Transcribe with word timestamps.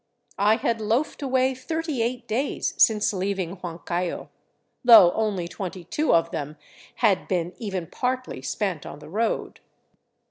I 0.39 0.55
had 0.55 0.81
loafed 0.81 1.21
away 1.21 1.53
thirty 1.53 2.01
eight 2.01 2.27
days 2.27 2.73
since 2.79 3.13
leaving 3.13 3.57
Huancayo, 3.57 4.29
though 4.83 5.11
only 5.11 5.47
twenty 5.47 5.83
two 5.83 6.11
of 6.15 6.31
them 6.31 6.57
had 6.95 7.27
been 7.27 7.53
even 7.59 7.85
partly 7.85 8.41
spent 8.41 8.83
on 8.83 8.97
the 8.97 9.09
road. 9.09 9.59